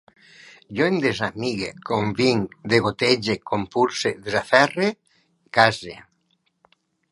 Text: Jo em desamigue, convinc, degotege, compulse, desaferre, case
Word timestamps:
Jo 0.77 0.85
em 0.91 0.95
desamigue, 1.03 1.67
convinc, 1.89 2.55
degotege, 2.73 3.37
compulse, 3.51 4.15
desaferre, 4.29 4.91
case 5.59 5.97